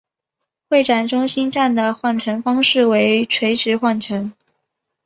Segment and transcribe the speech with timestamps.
[0.67, 4.33] 会展中心站的换乘方式为垂直换乘。